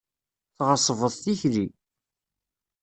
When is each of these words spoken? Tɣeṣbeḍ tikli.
Tɣeṣbeḍ 0.57 1.13
tikli. 1.23 1.65